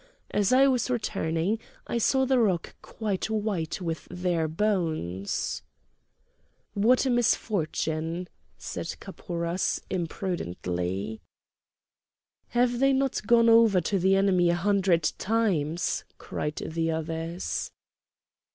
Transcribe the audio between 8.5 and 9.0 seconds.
said